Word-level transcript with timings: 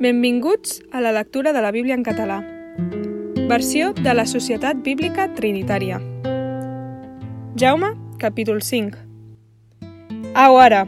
Benvinguts 0.00 0.80
a 0.92 1.02
la 1.02 1.12
lectura 1.12 1.52
de 1.52 1.60
la 1.60 1.70
Bíblia 1.70 1.92
en 1.92 2.02
català. 2.02 2.38
Versió 3.50 3.92
de 3.92 4.14
la 4.14 4.24
Societat 4.24 4.78
Bíblica 4.80 5.26
Trinitària. 5.36 5.98
Jaume, 7.60 7.90
capítol 8.16 8.62
5. 8.62 8.96
Au 10.32 10.56
ara, 10.56 10.86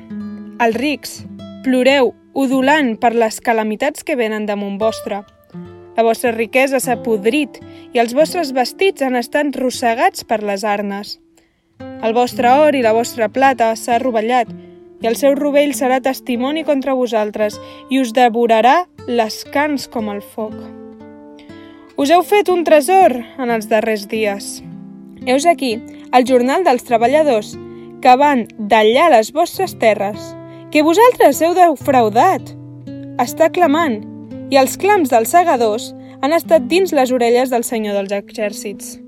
els 0.65 0.81
rics, 0.81 1.13
ploreu, 1.61 2.15
udulant 2.33 2.95
per 2.97 3.13
les 3.13 3.43
calamitats 3.45 4.01
que 4.01 4.17
venen 4.17 4.49
damunt 4.49 4.81
vostre. 4.81 5.21
La 5.93 6.09
vostra 6.09 6.33
riquesa 6.33 6.81
s'ha 6.81 7.03
podrit 7.05 7.61
i 7.93 8.01
els 8.01 8.17
vostres 8.17 8.57
vestits 8.57 9.05
han 9.05 9.21
estat 9.21 9.53
rossegats 9.61 10.25
per 10.25 10.41
les 10.41 10.65
arnes. 10.65 11.19
El 12.01 12.17
vostre 12.17 12.49
or 12.65 12.73
i 12.73 12.81
la 12.81 12.97
vostra 12.97 13.29
plata 13.29 13.75
s'ha 13.77 14.01
rovellat 14.01 14.49
i 15.03 15.09
el 15.11 15.17
seu 15.19 15.35
rovell 15.35 15.75
serà 15.75 15.99
testimoni 16.01 16.63
contra 16.65 16.95
vosaltres 16.95 17.59
i 17.91 17.99
us 18.01 18.13
devorarà 18.15 18.87
les 19.09 19.43
cans 19.51 19.89
com 19.91 20.09
el 20.13 20.21
foc. 20.23 20.55
Us 21.99 22.11
heu 22.15 22.23
fet 22.23 22.49
un 22.53 22.63
tresor 22.63 23.17
en 23.43 23.51
els 23.51 23.67
darrers 23.67 24.05
dies. 24.07 24.61
Heus 25.27 25.47
aquí 25.47 25.75
el 26.15 26.27
jornal 26.29 26.63
dels 26.63 26.85
treballadors 26.87 27.57
que 28.03 28.15
van 28.19 28.45
d'allà 28.59 29.09
les 29.11 29.33
vostres 29.35 29.75
terres, 29.79 30.23
que 30.71 30.85
vosaltres 30.87 31.41
heu 31.43 31.55
defraudat. 31.55 32.55
Està 33.23 33.51
clamant, 33.51 34.01
i 34.51 34.59
els 34.59 34.77
clams 34.79 35.11
dels 35.11 35.35
segadors 35.35 35.91
han 36.23 36.35
estat 36.37 36.69
dins 36.71 36.95
les 36.95 37.11
orelles 37.11 37.51
del 37.51 37.67
Senyor 37.67 37.99
dels 37.99 38.15
exèrcits. 38.15 38.99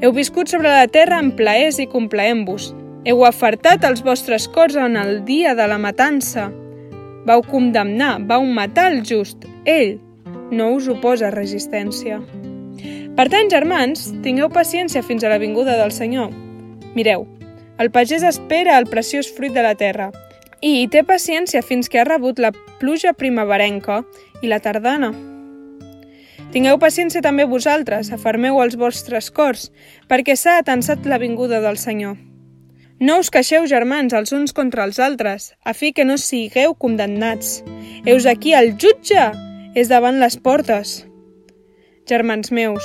Heu 0.00 0.14
viscut 0.16 0.48
sobre 0.48 0.72
la 0.72 0.88
terra 0.88 1.18
en 1.20 1.34
plaers 1.36 1.80
i 1.82 1.88
complaent-vos, 1.90 2.72
heu 3.04 3.24
afartat 3.26 3.84
els 3.84 4.00
vostres 4.04 4.48
cors 4.48 4.76
en 4.76 4.96
el 4.96 5.24
dia 5.28 5.54
de 5.58 5.68
la 5.68 5.78
matança. 5.78 6.48
Vau 7.26 7.42
condemnar, 7.42 8.18
vau 8.26 8.44
matar 8.44 8.92
el 8.92 9.02
just. 9.02 9.46
Ell 9.64 9.98
no 10.50 10.70
us 10.76 10.88
oposa 10.88 11.32
resistència. 11.34 12.20
Per 13.18 13.26
tant, 13.32 13.50
germans, 13.50 14.12
tingueu 14.22 14.50
paciència 14.54 15.02
fins 15.02 15.24
a 15.24 15.32
la 15.32 15.40
vinguda 15.42 15.74
del 15.80 15.90
Senyor. 15.90 16.30
Mireu, 16.94 17.26
el 17.78 17.90
pagès 17.90 18.22
espera 18.26 18.78
el 18.78 18.86
preciós 18.90 19.30
fruit 19.34 19.54
de 19.54 19.62
la 19.62 19.74
terra 19.78 20.12
i 20.62 20.80
hi 20.80 20.86
té 20.90 21.04
paciència 21.06 21.62
fins 21.62 21.90
que 21.90 22.00
ha 22.00 22.06
rebut 22.06 22.40
la 22.42 22.52
pluja 22.80 23.12
primaverenca 23.14 24.00
i 24.42 24.50
la 24.50 24.58
tardana. 24.62 25.12
Tingueu 26.54 26.78
paciència 26.80 27.20
també 27.22 27.44
vosaltres, 27.44 28.08
afermeu 28.14 28.58
els 28.62 28.78
vostres 28.80 29.28
cors, 29.34 29.68
perquè 30.08 30.34
s'ha 30.34 30.56
atensat 30.62 31.04
la 31.06 31.18
vinguda 31.20 31.60
del 31.60 31.76
Senyor. 31.76 32.16
No 33.00 33.20
us 33.22 33.28
queixeu, 33.30 33.62
germans, 33.70 34.10
els 34.10 34.32
uns 34.34 34.50
contra 34.50 34.82
els 34.82 34.96
altres, 34.98 35.52
a 35.62 35.70
fi 35.70 35.92
que 35.94 36.02
no 36.02 36.16
sigueu 36.18 36.72
condemnats. 36.74 37.60
Heus 38.02 38.24
aquí 38.26 38.56
el 38.58 38.72
jutge 38.74 39.28
és 39.78 39.86
davant 39.86 40.16
les 40.18 40.34
portes. 40.42 41.04
Germans 42.10 42.50
meus, 42.50 42.82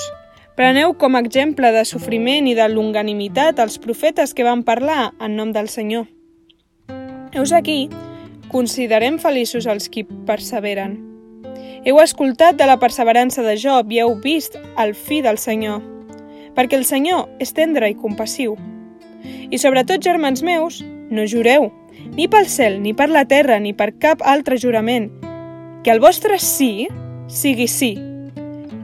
preneu 0.54 0.94
com 1.02 1.18
a 1.18 1.22
exemple 1.26 1.72
de 1.74 1.82
sofriment 1.90 2.46
i 2.46 2.54
de 2.54 2.68
longanimitat 2.70 3.58
els 3.64 3.80
profetes 3.82 4.36
que 4.38 4.46
van 4.46 4.62
parlar 4.62 5.16
en 5.18 5.34
nom 5.40 5.50
del 5.56 5.72
Senyor. 5.74 6.06
Heus 7.34 7.50
aquí, 7.50 7.88
considerem 8.54 9.18
feliços 9.18 9.66
els 9.66 9.90
qui 9.90 10.04
perseveren. 10.28 11.00
Heu 11.90 11.98
escoltat 12.04 12.60
de 12.62 12.70
la 12.70 12.78
perseverança 12.78 13.42
de 13.42 13.58
Job 13.58 13.90
i 13.90 14.04
heu 14.04 14.14
vist 14.22 14.62
el 14.78 14.94
fi 14.94 15.24
del 15.26 15.42
Senyor, 15.42 15.82
perquè 16.54 16.78
el 16.78 16.86
Senyor 16.86 17.34
és 17.42 17.58
tendre 17.58 17.90
i 17.90 17.98
compassiu. 17.98 18.54
I 19.50 19.60
sobretot, 19.60 20.04
germans 20.04 20.44
meus, 20.44 20.82
no 20.84 21.28
jureu, 21.28 21.72
ni 22.16 22.28
pel 22.28 22.48
cel, 22.48 22.82
ni 22.82 22.94
per 22.94 23.10
la 23.10 23.26
terra, 23.26 23.60
ni 23.60 23.74
per 23.74 23.94
cap 24.00 24.24
altre 24.24 24.58
jurament, 24.62 25.12
que 25.84 25.92
el 25.92 26.00
vostre 26.04 26.40
sí 26.40 26.88
sigui 27.28 27.68
sí, 27.68 27.94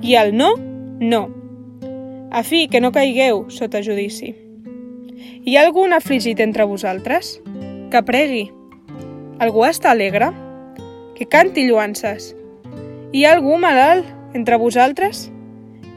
i 0.01 0.15
el 0.15 0.35
no, 0.35 0.53
no, 0.99 1.27
a 2.31 2.43
fi 2.43 2.67
que 2.69 2.81
no 2.81 2.91
caigueu 2.93 3.47
sota 3.49 3.81
judici. 3.81 4.35
Hi 5.45 5.55
ha 5.57 5.63
algun 5.65 5.95
afligit 5.95 6.39
entre 6.43 6.67
vosaltres? 6.69 7.39
Que 7.89 8.03
pregui. 8.05 8.43
Algú 9.41 9.63
està 9.65 9.89
alegre? 9.95 10.29
Que 11.17 11.25
canti 11.25 11.65
lluances. 11.65 12.35
Hi 13.11 13.25
ha 13.25 13.33
algú 13.33 13.57
malalt 13.57 14.05
entre 14.37 14.59
vosaltres? 14.61 15.29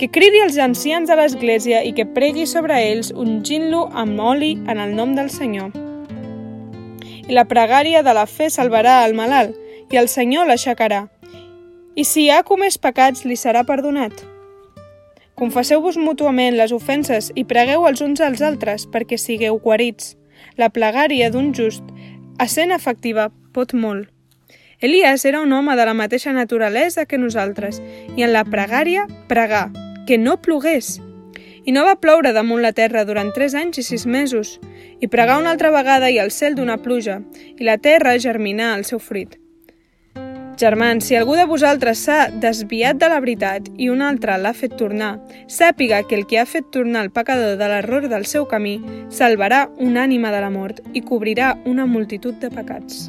Que 0.03 0.09
cridi 0.11 0.41
els 0.43 0.57
ancians 0.59 1.07
de 1.07 1.15
l'Església 1.15 1.85
i 1.87 1.93
que 1.95 2.03
pregui 2.11 2.43
sobre 2.51 2.75
ells 2.83 3.13
ungint-lo 3.15 3.85
amb 3.95 4.19
oli 4.19 4.57
en 4.67 4.81
el 4.83 4.97
nom 4.99 5.13
del 5.15 5.29
Senyor. 5.31 5.69
I 7.31 7.37
la 7.37 7.45
pregària 7.47 8.01
de 8.03 8.11
la 8.11 8.25
fe 8.27 8.49
salvarà 8.51 8.97
el 9.07 9.15
malalt, 9.15 9.55
i 9.95 10.01
el 10.01 10.09
Senyor 10.11 10.49
l'aixecarà. 10.49 11.05
I 11.95 12.03
si 12.03 12.25
ha 12.35 12.41
comès 12.43 12.81
pecats, 12.83 13.23
li 13.23 13.37
serà 13.39 13.63
perdonat. 13.69 14.25
Confesseu-vos 15.39 16.01
mútuament 16.03 16.59
les 16.59 16.75
ofenses 16.75 17.31
i 17.39 17.47
pregueu 17.47 17.87
els 17.87 18.03
uns 18.03 18.25
als 18.27 18.43
altres 18.43 18.89
perquè 18.91 19.15
sigueu 19.15 19.61
guarits. 19.63 20.17
La 20.59 20.73
plegària 20.75 21.31
d'un 21.31 21.53
just, 21.55 21.87
essent 22.43 22.75
efectiva, 22.75 23.29
pot 23.55 23.71
molt. 23.71 24.11
Elias 24.83 25.23
era 25.31 25.47
un 25.47 25.55
home 25.55 25.79
de 25.79 25.87
la 25.87 25.95
mateixa 25.95 26.35
naturalesa 26.35 27.07
que 27.07 27.23
nosaltres 27.23 27.79
i 28.17 28.27
en 28.27 28.35
la 28.35 28.43
pregària 28.43 29.07
pregà 29.31 29.69
que 30.07 30.19
no 30.19 30.39
plogués. 30.43 31.01
I 31.65 31.73
no 31.73 31.85
va 31.87 32.01
ploure 32.03 32.33
damunt 32.35 32.63
la 32.63 32.73
terra 32.75 33.05
durant 33.07 33.31
tres 33.35 33.55
anys 33.55 33.79
i 33.79 33.85
sis 33.87 34.07
mesos, 34.07 34.59
i 35.01 35.07
pregà 35.07 35.39
una 35.39 35.53
altra 35.55 35.71
vegada 35.71 36.11
i 36.11 36.19
el 36.19 36.33
cel 36.35 36.59
d'una 36.59 36.81
pluja, 36.83 37.21
i 37.59 37.63
la 37.63 37.79
terra 37.79 38.19
germinà 38.19 38.75
el 38.77 38.85
seu 38.89 38.99
fruit. 38.99 39.39
Germans, 40.59 41.07
si 41.07 41.17
algú 41.17 41.35
de 41.35 41.47
vosaltres 41.49 42.03
s'ha 42.05 42.29
desviat 42.43 42.99
de 43.01 43.09
la 43.11 43.21
veritat 43.25 43.71
i 43.79 43.89
un 43.91 44.03
altre 44.05 44.37
l'ha 44.39 44.53
fet 44.55 44.77
tornar, 44.79 45.17
sàpiga 45.49 46.03
que 46.07 46.19
el 46.19 46.27
que 46.27 46.39
ha 46.39 46.47
fet 46.47 46.69
tornar 46.75 47.07
el 47.07 47.11
pecador 47.11 47.57
de 47.57 47.71
l'error 47.73 48.07
del 48.13 48.29
seu 48.29 48.47
camí 48.51 48.77
salvarà 49.09 49.65
una 49.79 50.05
ànima 50.05 50.31
de 50.35 50.45
la 50.45 50.53
mort 50.53 50.85
i 50.93 51.03
cobrirà 51.03 51.57
una 51.65 51.87
multitud 51.87 52.39
de 52.39 52.53
pecats. 52.53 53.09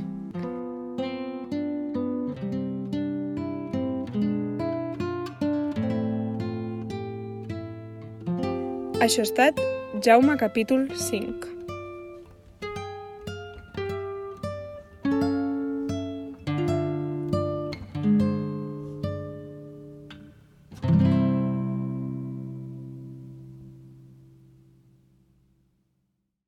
Això 9.04 9.20
ha 9.20 9.28
estat 9.28 9.58
Jaume 10.06 10.38
capítol 10.40 10.88
5. 10.96 11.53